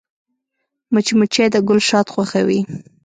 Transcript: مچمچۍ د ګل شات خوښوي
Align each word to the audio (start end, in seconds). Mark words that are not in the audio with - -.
مچمچۍ 0.93 1.47
د 1.51 1.55
ګل 1.67 1.79
شات 1.89 2.07
خوښوي 2.13 2.59